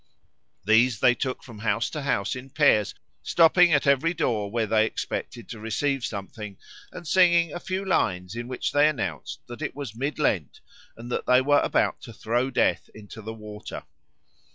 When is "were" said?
11.39-11.59